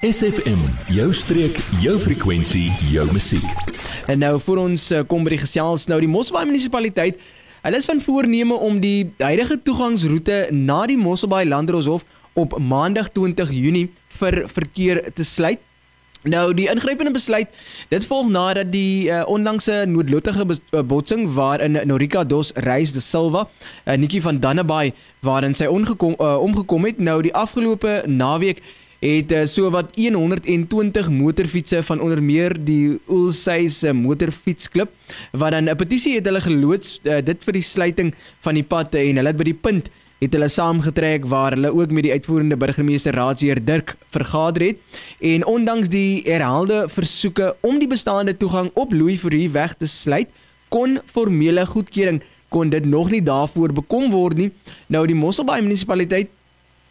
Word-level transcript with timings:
SFM, 0.00 0.56
jou 0.88 1.10
streek, 1.12 1.58
jou 1.82 1.98
frekwensie, 2.00 2.70
jou 2.88 3.02
musiek. 3.12 3.44
En 4.08 4.22
nou 4.22 4.38
vir 4.40 4.60
ons 4.62 4.86
uh, 4.96 5.02
kom 5.04 5.26
by 5.26 5.34
die 5.34 5.40
gesels 5.42 5.84
nou 5.92 5.98
die 6.00 6.08
Mosselbaai 6.08 6.46
munisipaliteit. 6.48 7.20
Hulle 7.60 7.76
is 7.76 7.84
van 7.84 8.00
voorneme 8.00 8.56
om 8.56 8.78
die 8.80 9.10
huidige 9.20 9.58
toegangsroete 9.60 10.46
na 10.56 10.78
die 10.88 10.96
Mosselbaai 10.96 11.44
Landdroshof 11.52 12.08
op 12.32 12.56
Maandag 12.56 13.12
20 13.12 13.52
Junie 13.52 13.90
vir 14.22 14.46
verkeer 14.48 15.04
te 15.12 15.20
sluit. 15.20 15.60
Nou 16.24 16.46
die 16.56 16.70
ingrypende 16.72 17.12
besluit, 17.12 17.52
dit 17.92 18.08
volg 18.08 18.32
nadat 18.32 18.72
die 18.72 19.12
uh, 19.12 19.26
onlangse 19.28 19.82
noodlottige 19.84 20.48
uh, 20.48 20.80
botsing 20.80 21.28
waarin 21.36 21.76
Norika 21.84 22.24
Dos 22.24 22.56
Reis 22.56 22.96
de 22.96 23.04
Silva, 23.04 23.50
'n 23.84 23.90
uh, 23.92 24.00
netjie 24.00 24.24
van 24.24 24.40
Dannebaai 24.40 24.94
waarin 25.20 25.52
sy 25.52 25.68
ongekom 25.68 26.16
uh, 26.16 26.40
omgekom 26.40 26.88
het, 26.88 26.96
nou 26.96 27.20
die 27.20 27.36
afgelope 27.36 28.02
naweek 28.08 28.64
het 29.00 29.32
uh, 29.32 29.44
so 29.48 29.70
wat 29.72 29.96
120 29.96 31.08
motorfietsse 31.10 31.82
van 31.82 32.00
onder 32.00 32.22
meer 32.22 32.56
die 32.64 32.98
Oulseys 33.08 33.82
motorfietsklub 33.92 34.92
wat 35.32 35.52
dan 35.56 35.68
'n 35.68 35.76
petisie 35.76 36.14
het 36.14 36.24
hulle 36.24 36.40
geloods 36.40 37.00
uh, 37.04 37.20
dit 37.24 37.44
vir 37.44 37.52
die 37.52 37.62
sluiting 37.62 38.14
van 38.40 38.54
die 38.54 38.64
pad 38.64 38.94
en 38.94 39.16
hulle 39.16 39.28
het 39.28 39.40
by 39.40 39.44
die 39.44 39.60
punt 39.62 39.90
het 40.20 40.34
hulle 40.36 40.48
saamgetrek 40.52 41.24
waar 41.32 41.54
hulle 41.56 41.72
ook 41.72 41.90
met 41.96 42.04
die 42.04 42.12
uitvoerende 42.12 42.56
burgemeester 42.56 43.14
Raadsheer 43.16 43.64
Dirk 43.64 43.94
vergader 44.12 44.66
het. 44.66 44.76
En 45.20 45.46
ondanks 45.46 45.88
die 45.88 46.22
herhaalde 46.24 46.88
versoeke 46.92 47.54
om 47.60 47.78
die 47.80 47.88
bestaande 47.88 48.36
toegang 48.36 48.70
op 48.74 48.92
Louis 48.92 49.20
Fourie 49.20 49.48
weg 49.50 49.74
te 49.74 49.88
sluit 49.88 50.28
kon 50.68 50.98
formele 51.12 51.66
goedkeuring 51.66 52.20
kon 52.48 52.68
dit 52.68 52.84
nog 52.84 53.10
nie 53.10 53.22
daarvoor 53.22 53.72
bekom 53.72 54.10
word 54.10 54.36
nie. 54.36 54.50
Nou 54.86 55.06
die 55.06 55.16
Mosselbaai 55.16 55.62
munisipaliteit 55.62 56.28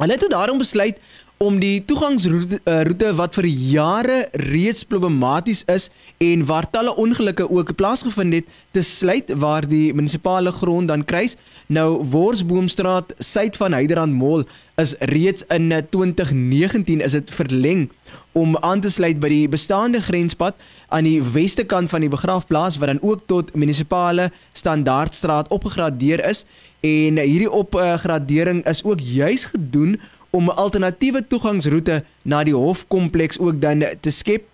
hulle 0.00 0.16
het 0.18 0.30
daarom 0.30 0.58
besluit 0.58 0.98
om 1.42 1.56
die 1.58 1.80
toegangsroete 1.82 2.60
uh, 2.70 3.12
wat 3.18 3.34
vir 3.34 3.46
jare 3.50 4.18
reeds 4.52 4.84
problematies 4.86 5.64
is 5.72 5.88
en 6.22 6.44
waar 6.46 6.68
talle 6.70 6.94
ongelukke 7.02 7.48
ook 7.50 7.74
plaasgevind 7.74 8.36
het 8.36 8.52
te 8.70 8.84
sluit 8.86 9.32
waar 9.42 9.66
die 9.66 9.90
munisipale 9.94 10.52
grond 10.54 10.88
dan 10.92 11.02
kruis. 11.04 11.34
Nou 11.66 12.04
Worsboomstraat 12.12 13.14
suid 13.18 13.58
van 13.58 13.74
Heiderand 13.74 14.14
Mall 14.14 14.46
is 14.78 14.94
reeds 15.10 15.42
in 15.50 15.74
2019 15.90 17.02
is 17.02 17.18
dit 17.18 17.34
verleng 17.34 17.88
om 18.38 18.56
aan 18.62 18.80
te 18.80 18.90
sluit 18.90 19.18
by 19.20 19.28
die 19.32 19.50
bestaande 19.50 20.00
grenspad 20.00 20.54
aan 20.94 21.10
die 21.10 21.18
weste 21.34 21.66
kant 21.66 21.90
van 21.90 22.06
die 22.06 22.12
begraafplaas 22.12 22.78
wat 22.78 22.94
dan 22.94 23.02
ook 23.02 23.26
tot 23.26 23.54
munisipale 23.58 24.30
standaardstraat 24.54 25.50
opgegradeer 25.50 26.22
is 26.28 26.46
en 26.86 27.18
hierdie 27.18 27.50
opgradering 27.50 28.62
is 28.66 28.82
ook 28.86 29.02
juis 29.02 29.50
gedoen 29.50 29.98
om 30.32 30.48
'n 30.48 30.56
alternatiewe 30.56 31.26
toegangsroete 31.28 32.04
na 32.22 32.44
die 32.44 32.56
hofkompleks 32.56 33.38
ook 33.38 33.60
dan 33.60 33.84
te 34.00 34.10
skep. 34.10 34.48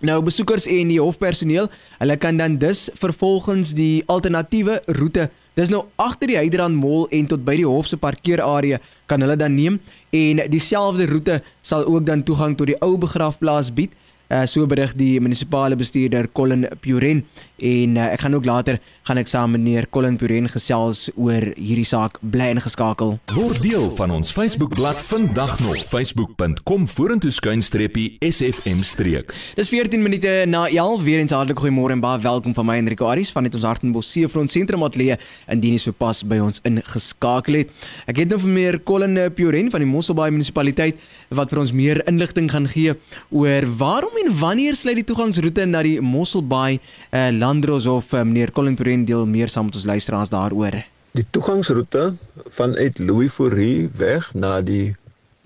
Nou 0.00 0.22
besoekers 0.24 0.64
en 0.66 0.88
die 0.88 1.00
hofpersoneel, 1.00 1.68
hulle 1.98 2.16
kan 2.16 2.36
dan 2.36 2.56
dus 2.58 2.88
vervolgens 2.96 3.74
die 3.76 4.02
alternatiewe 4.06 4.82
roete, 4.86 5.28
dis 5.54 5.68
nou 5.68 5.84
agter 6.00 6.26
die 6.26 6.38
Hydrand 6.38 6.76
Mall 6.80 7.06
en 7.10 7.26
tot 7.26 7.44
by 7.44 7.58
die 7.60 7.66
hof 7.68 7.90
se 7.90 7.98
parkeerarea 8.00 8.78
kan 9.06 9.20
hulle 9.20 9.36
dan 9.36 9.54
neem 9.54 9.80
en 10.10 10.40
dieselfde 10.48 11.06
roete 11.10 11.42
sal 11.60 11.84
ook 11.84 12.06
dan 12.06 12.22
toegang 12.22 12.56
tot 12.56 12.66
die 12.66 12.78
ou 12.80 12.96
begrafplaas 12.96 13.74
bied. 13.74 13.92
Uh, 14.30 14.44
so 14.46 14.62
berig 14.70 14.92
die 14.94 15.16
munisipale 15.18 15.74
bestuurder 15.74 16.28
Colin 16.30 16.68
Puren 16.84 17.24
en 17.58 17.96
uh, 17.98 18.04
ek 18.14 18.22
gaan 18.22 18.36
ook 18.38 18.44
later 18.46 18.76
gaan 19.08 19.18
ek 19.18 19.26
saam 19.26 19.50
met 19.50 19.58
meneer 19.64 19.88
Colin 19.90 20.14
Puren 20.20 20.46
gesels 20.48 21.08
oor 21.18 21.48
hierdie 21.56 21.84
saak 21.84 22.20
bly 22.22 22.46
ingeskakel. 22.54 23.16
Word 23.34 23.58
deel 23.64 23.88
van 23.98 24.14
ons 24.14 24.30
Facebookblad 24.30 25.02
vandag 25.08 25.56
nog 25.64 25.80
facebook.com 25.90 26.86
vorentoe 26.92 27.32
skuinstreepie 27.34 28.20
sfm 28.22 28.84
streek. 28.86 29.34
Dis 29.58 29.72
14 29.74 29.98
minute 30.04 30.36
na 30.46 30.68
11 30.68 31.02
weer 31.08 31.24
eens 31.24 31.34
hartlik 31.34 31.58
goeiemôre 31.64 31.98
en 31.98 32.04
baie 32.04 32.22
welkom 32.22 32.54
van 32.54 32.70
my 32.70 32.78
Enrico 32.84 33.10
Aris 33.10 33.34
van 33.34 33.48
net 33.48 33.58
ons 33.58 33.66
Hartenbos 33.66 34.12
Seefront 34.14 34.54
sentrum 34.54 34.86
ateljee 34.86 35.18
indien 35.50 35.74
jy 35.74 35.82
sopas 35.88 36.22
by 36.22 36.38
ons 36.44 36.62
ingeskakel 36.70 37.64
het. 37.64 37.74
Ek 38.06 38.22
het 38.22 38.30
nou 38.30 38.38
vir 38.46 38.54
meneer 38.54 38.80
Colin 38.86 39.18
Puren 39.34 39.74
van 39.74 39.82
die 39.82 39.90
Mosselbaai 39.90 40.30
munisipaliteit 40.30 41.02
wat 41.34 41.50
vir 41.50 41.64
ons 41.66 41.74
meer 41.74 42.04
inligting 42.06 42.46
gaan 42.54 42.70
gee 42.70 42.94
oor 43.34 43.66
waarom 43.82 44.19
en 44.20 44.38
wanneer 44.38 44.76
sluit 44.76 44.98
die 45.00 45.06
toegangsroete 45.06 45.64
na 45.68 45.82
die 45.86 45.98
Mosselbaai 46.04 46.78
uh, 46.78 47.28
Landros 47.32 47.86
of 47.86 48.12
uh, 48.12 48.22
meneer 48.26 48.52
Colin 48.52 48.76
Turen 48.76 49.04
deel 49.08 49.26
meer 49.26 49.48
saam 49.48 49.68
met 49.68 49.78
ons 49.78 49.86
luisteraars 49.88 50.32
daaroor? 50.32 50.80
Die 51.16 51.26
toegangsroete 51.30 52.14
vanuit 52.58 52.98
Louis 52.98 53.32
Fourie 53.32 53.88
weg 53.98 54.30
na 54.34 54.60
die 54.60 54.94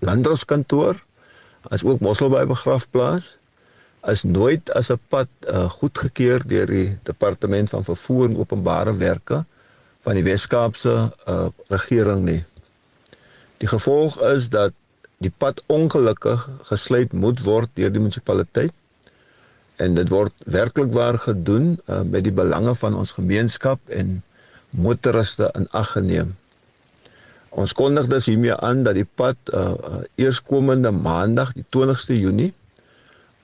Landros 0.04 0.44
kantoor 0.44 0.98
as 1.72 1.84
ook 1.84 2.02
Mosselbaai 2.04 2.44
begrafplaas 2.50 3.36
is 4.10 4.22
nooit 4.22 4.70
as 4.76 4.90
'n 4.92 5.00
pad 5.08 5.28
uh, 5.48 5.70
goedgekeur 5.70 6.42
deur 6.46 6.66
die 6.66 6.98
departement 7.02 7.70
van 7.70 7.84
vervoer 7.84 8.28
en 8.28 8.36
openbare 8.36 8.96
werke 8.96 9.44
van 10.04 10.14
die 10.14 10.24
Wes-Kaapse 10.24 11.12
uh, 11.28 11.48
regering 11.72 12.24
nie. 12.24 12.42
Die 13.58 13.68
gevolg 13.68 14.20
is 14.20 14.50
dat 14.52 14.72
die 15.22 15.32
pad 15.38 15.62
ongelukkig 15.66 16.48
gesluit 16.70 17.12
moet 17.12 17.42
word 17.44 17.70
deur 17.78 17.92
die 17.92 18.02
munisipaliteit 18.02 18.74
en 19.76 19.94
dit 19.98 20.08
word 20.08 20.32
werklik 20.46 20.92
waar 20.94 21.18
gedoen 21.18 21.74
uh, 21.86 22.02
met 22.02 22.24
die 22.26 22.34
belange 22.34 22.74
van 22.78 22.94
ons 22.94 23.14
gemeenskap 23.16 23.80
en 23.88 24.22
motoriste 24.70 25.50
in 25.54 25.68
ag 25.70 25.94
geneem. 25.94 26.34
Ons 27.54 27.72
kondig 27.72 28.06
dus 28.10 28.26
hiermee 28.26 28.54
aan 28.54 28.82
dat 28.82 28.98
die 28.98 29.06
pad 29.06 29.36
uh, 29.54 29.74
uh, 29.74 30.02
eerskomende 30.18 30.90
maandag 30.90 31.52
die 31.54 31.66
20ste 31.76 32.18
Junie 32.18 32.52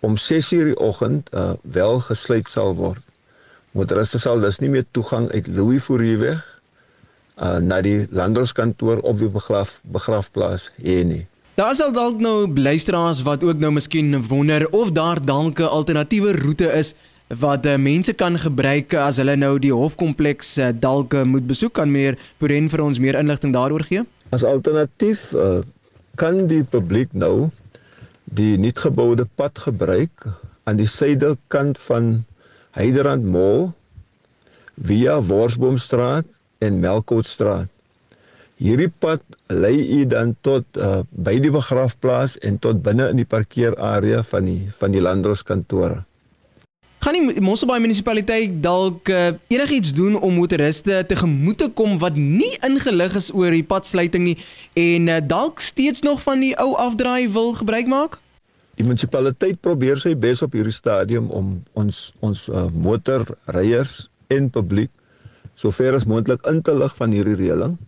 om 0.00 0.16
6:00 0.18 0.70
die 0.72 0.78
oggend 0.78 1.30
uh, 1.34 1.52
wel 1.62 2.00
gesluit 2.00 2.48
sal 2.48 2.74
word. 2.74 3.02
Motoriste 3.70 4.18
sal 4.18 4.40
dus 4.40 4.58
nie 4.58 4.70
meer 4.70 4.86
toegang 4.90 5.30
uit 5.30 5.46
Louis 5.46 5.82
Fourieweg 5.82 6.42
uh, 7.38 7.56
na 7.62 7.80
die 7.80 8.06
landroskantoor 8.10 9.04
op 9.06 9.18
die 9.18 9.30
begraf 9.30 9.78
begrafplaas 9.82 10.70
hê 10.82 11.02
nie. 11.06 11.26
Daar 11.58 11.74
sal 11.74 11.92
dalk 11.92 12.20
nou 12.22 12.46
luisteraars 12.60 13.22
wat 13.26 13.42
ook 13.42 13.58
nou 13.58 13.72
miskien 13.72 14.14
wonder 14.26 14.68
of 14.70 14.92
daar 14.94 15.24
dalk 15.24 15.58
'n 15.58 15.62
alternatiewe 15.62 16.32
roete 16.36 16.72
is 16.72 16.94
wat 17.38 17.66
uh, 17.66 17.76
mense 17.76 18.12
kan 18.12 18.38
gebruik 18.38 18.94
as 18.94 19.16
hulle 19.16 19.36
nou 19.36 19.58
die 19.58 19.72
hofkompleks 19.74 20.58
uh, 20.58 20.68
dalk 20.74 21.14
uh, 21.14 21.22
moet 21.22 21.46
besoek 21.46 21.72
kan 21.72 21.90
meer 21.90 22.18
Puren 22.38 22.70
vir 22.70 22.80
ons 22.82 22.98
meer 22.98 23.18
inligting 23.18 23.52
daaroor 23.52 23.82
gee. 23.82 24.02
As 24.30 24.44
alternatief 24.44 25.32
uh, 25.34 25.58
kan 26.14 26.46
die 26.46 26.62
publiek 26.62 27.12
nou 27.12 27.50
die 28.24 28.58
nuutgeboude 28.58 29.26
pad 29.34 29.58
gebruik 29.58 30.26
aan 30.64 30.76
die 30.76 30.88
suidekant 30.88 31.78
van 31.78 32.24
Heiderand 32.70 33.24
Mall 33.24 33.72
via 34.78 35.20
Worsboomstraat 35.22 36.26
en 36.58 36.80
Melkootstraat. 36.80 37.68
Hierdie 38.60 38.90
pad 39.00 39.22
lei 39.48 39.78
u 39.80 40.02
dan 40.04 40.34
tot 40.44 40.66
uh, 40.76 41.00
by 41.08 41.38
die 41.40 41.52
begrafplaas 41.52 42.36
en 42.44 42.58
tot 42.60 42.82
binne 42.84 43.06
in 43.08 43.16
die 43.22 43.28
parkeerarea 43.28 44.20
van 44.28 44.44
die 44.44 44.68
van 44.76 44.92
die 44.92 45.00
landroskantore. 45.00 46.02
Gaan 47.00 47.16
die 47.16 47.40
Mosselbaai 47.40 47.80
munisipaliteit 47.80 48.58
dalk 48.60 49.08
uh, 49.08 49.30
enigiets 49.48 49.94
doen 49.96 50.18
om 50.20 50.36
motoriste 50.36 51.00
tegemoet 51.08 51.62
te 51.62 51.70
kom 51.72 51.96
wat 52.04 52.20
nie 52.20 52.52
ingelig 52.68 53.16
is 53.16 53.30
oor 53.32 53.56
die 53.56 53.64
padsluiting 53.64 54.28
nie 54.28 54.36
en 54.76 55.08
uh, 55.08 55.22
dalk 55.24 55.64
steeds 55.64 56.04
nog 56.04 56.20
van 56.28 56.44
die 56.44 56.52
ou 56.60 56.74
afdraai 56.76 57.32
wil 57.32 57.54
gebruik 57.56 57.88
maak? 57.88 58.20
Die 58.76 58.84
munisipaliteit 58.84 59.64
probeer 59.64 59.96
sy 59.96 60.12
bes 60.12 60.44
op 60.44 60.52
hierdie 60.52 60.76
stadium 60.76 61.32
om 61.32 61.62
ons 61.80 62.10
ons 62.20 62.44
uh, 62.52 62.68
motorryers 62.68 64.02
en 64.28 64.52
publiek 64.52 64.92
sover 65.56 65.96
as 65.96 66.04
moontlik 66.04 66.44
in 66.52 66.60
te 66.60 66.76
lig 66.76 66.92
van 67.00 67.16
hierdie 67.16 67.40
reëling. 67.40 67.80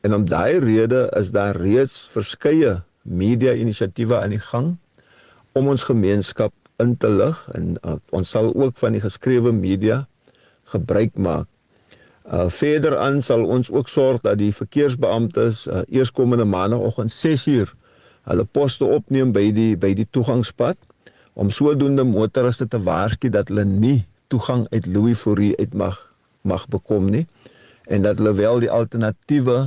En 0.00 0.14
om 0.14 0.28
daai 0.28 0.58
rede 0.58 1.08
is 1.18 1.30
daar 1.34 1.56
reeds 1.56 2.08
verskeie 2.12 2.82
media-inisiatiewe 3.02 4.18
aan 4.18 4.30
die 4.30 4.42
gang 4.50 4.76
om 5.58 5.68
ons 5.68 5.82
gemeenskap 5.82 6.52
in 6.78 6.96
te 6.96 7.10
lig 7.10 7.38
en 7.58 7.74
uh, 7.82 7.96
ons 8.14 8.30
sal 8.30 8.52
ook 8.54 8.76
van 8.78 8.94
die 8.94 9.02
geskrewe 9.02 9.52
media 9.52 10.04
gebruik 10.70 11.16
maak. 11.18 11.48
Uh 12.28 12.46
verder 12.52 12.98
aan 13.00 13.22
sal 13.24 13.42
ons 13.44 13.70
ook 13.72 13.88
sorg 13.88 14.22
dat 14.22 14.38
die 14.38 14.52
verkeersbeamptes 14.54 15.66
uh, 15.66 15.82
eerskomende 15.88 16.44
maandagooggend 16.44 17.14
6uur 17.14 17.72
hulle 18.28 18.44
poste 18.44 18.84
opneem 18.84 19.32
by 19.32 19.48
die 19.56 19.72
by 19.80 19.94
die 19.96 20.06
toegangspad 20.12 20.78
om 21.34 21.50
sodoende 21.50 22.04
motoriste 22.04 22.68
te 22.68 22.78
waarsku 22.84 23.32
dat 23.32 23.48
hulle 23.48 23.64
nie 23.64 24.04
toegang 24.28 24.66
uit 24.70 24.86
Louis 24.86 25.18
Fourie 25.18 25.54
uit 25.58 25.74
mag 25.74 25.98
mag 26.42 26.68
bekom 26.68 27.08
nie 27.10 27.24
en 27.88 28.04
dat 28.04 28.20
hulle 28.20 28.36
wel 28.36 28.60
die 28.60 28.70
alternatiewe 28.70 29.58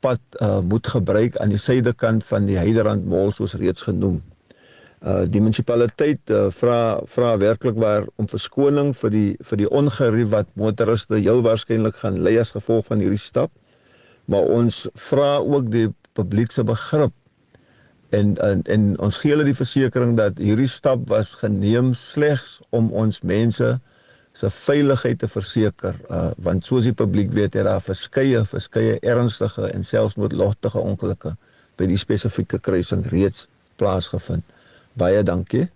pad 0.00 0.20
uh, 0.40 0.60
moet 0.60 0.86
gebruik 0.86 1.36
aan 1.36 1.52
die 1.52 1.60
suidekant 1.60 2.24
van 2.24 2.48
die 2.48 2.58
Heiderand 2.58 3.06
Mall 3.06 3.32
soos 3.36 3.54
reeds 3.60 3.86
genoem. 3.88 4.20
Uh 5.00 5.24
die 5.32 5.40
munisipaliteit 5.40 6.32
uh, 6.32 6.48
vra 6.52 7.00
vra 7.08 7.36
werklik 7.40 7.78
waar 7.80 8.08
om 8.20 8.28
verskoning 8.28 8.92
vir 9.02 9.14
die 9.14 9.30
vir 9.50 9.62
die 9.62 9.70
ongerief 9.70 10.32
wat 10.34 10.50
motoriste 10.60 11.20
heel 11.20 11.40
waarskynlik 11.46 11.96
gaan 12.02 12.20
ly 12.26 12.36
as 12.40 12.52
gevolg 12.56 12.90
van 12.90 13.00
hierdie 13.00 13.22
stap. 13.22 13.52
Maar 14.30 14.52
ons 14.60 14.86
vra 15.08 15.38
ook 15.38 15.72
die 15.72 15.88
publiek 16.14 16.52
se 16.52 16.64
begrip 16.64 17.14
En, 18.10 18.36
en 18.36 18.62
en 18.62 18.98
ons 18.98 19.18
gee 19.22 19.30
hulle 19.30 19.46
die 19.46 19.54
versekering 19.54 20.16
dat 20.18 20.38
hierdie 20.42 20.68
stap 20.68 21.04
was 21.08 21.36
geneem 21.38 21.92
slegs 21.94 22.56
om 22.74 22.88
ons 22.90 23.20
mense 23.22 23.68
se 24.32 24.50
veiligheid 24.50 25.18
te 25.18 25.28
verseker 25.28 25.96
uh, 26.08 26.30
want 26.38 26.64
soos 26.64 26.86
die 26.86 26.96
publiek 26.96 27.32
weet 27.36 27.54
het 27.58 27.66
daar 27.66 27.82
verskeie 27.82 28.44
verskeie 28.46 28.98
ernstige 29.00 29.70
en 29.70 29.84
selfs 29.84 30.16
noodlottige 30.16 30.78
ongelukke 30.78 31.34
by 31.80 31.88
die 31.90 31.98
spesifieke 31.98 32.58
kruising 32.60 33.06
reeds 33.08 33.46
plaasgevind. 33.80 34.44
Baie 35.00 35.22
dankie. 35.24 35.68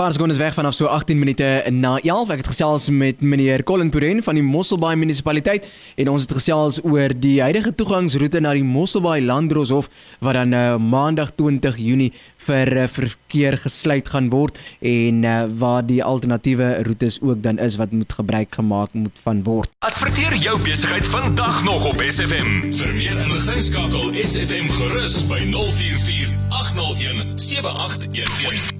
Paar 0.00 0.14
sekondes 0.16 0.38
weg 0.40 0.54
vanaf 0.56 0.72
so 0.72 0.86
18 0.88 1.18
minute 1.18 1.46
na 1.76 1.98
11. 2.00 2.30
Ek 2.32 2.40
het 2.40 2.46
gesels 2.54 2.86
met 2.88 3.18
meneer 3.20 3.60
Colin 3.68 3.90
Puren 3.92 4.22
van 4.24 4.38
die 4.38 4.44
Mosselbaai 4.44 4.94
munisipaliteit 4.96 5.66
en 6.00 6.08
ons 6.08 6.24
het 6.24 6.32
gesels 6.38 6.78
oor 6.80 7.12
die 7.12 7.42
huidige 7.44 7.74
toegangsroete 7.76 8.40
na 8.40 8.54
die 8.56 8.64
Mosselbaai 8.64 9.20
Landdroshof 9.20 9.90
wat 10.24 10.38
dan 10.38 10.56
uh, 10.56 10.78
maandag 10.80 11.34
20 11.36 11.76
Junie 11.84 12.14
vir 12.46 12.72
uh, 12.72 12.86
verkeer 12.88 13.58
gesluit 13.60 14.08
gaan 14.08 14.32
word 14.32 14.56
en 14.80 15.20
uh, 15.20 15.44
waar 15.60 15.84
die 15.84 16.00
alternatiewe 16.00 16.72
roetes 16.88 17.20
ook 17.20 17.44
dan 17.44 17.60
is 17.60 17.76
wat 17.76 17.92
moet 17.92 18.16
gebruik 18.22 18.56
gemaak 18.56 18.96
moet 18.96 19.22
van 19.28 19.44
word. 19.44 19.68
Adverteer 19.84 20.40
jou 20.40 20.56
besigheid 20.64 21.04
vandag 21.12 21.60
nog 21.68 21.84
op 21.92 22.00
SFM. 22.08 22.72
Vir 22.72 22.96
meer 22.96 23.20
inligting 23.28 23.68
skakel 23.68 24.16
SFM 24.24 24.72
gerus 24.80 25.20
by 25.28 25.44
044 25.52 26.36
801 26.64 27.36
7811. 27.36 28.79